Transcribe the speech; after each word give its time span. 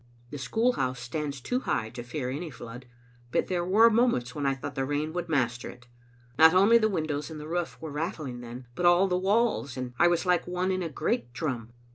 The 0.31 0.39
school 0.39 0.73
house 0.73 0.99
stands 0.99 1.39
too 1.39 1.59
high 1.59 1.91
to 1.91 2.01
fear 2.01 2.31
any 2.31 2.49
flood, 2.49 2.87
but 3.31 3.49
there 3.49 3.63
were 3.63 3.91
moments 3.91 4.33
when 4.33 4.47
I 4.47 4.55
thought 4.55 4.73
the 4.73 4.83
rain 4.83 5.13
would 5.13 5.29
master 5.29 5.69
it. 5.69 5.85
Not 6.39 6.55
only 6.55 6.79
the 6.79 6.89
windows 6.89 7.29
and 7.29 7.39
the 7.39 7.47
roof 7.47 7.77
were 7.79 7.91
rattling 7.91 8.41
then, 8.41 8.65
but 8.73 8.87
all 8.87 9.07
the 9.07 9.15
walls, 9.15 9.77
and 9.77 9.93
I 9.99 10.07
was 10.07 10.25
like 10.25 10.47
one 10.47 10.71
in 10.71 10.81
a 10.81 10.89
great 10.89 11.33
drum. 11.33 11.73